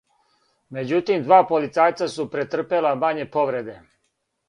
Међутим, 0.77 1.27
два 1.27 1.39
полицајца 1.53 2.09
су 2.17 2.27
претрпела 2.39 2.97
мање 3.07 3.31
повреде. 3.41 3.81